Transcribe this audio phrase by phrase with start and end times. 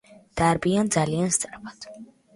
[0.41, 1.91] დარბიან ძალიან სწრაფად.